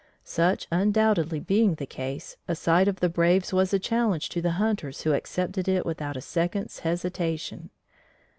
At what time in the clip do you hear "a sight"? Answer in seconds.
2.47-2.87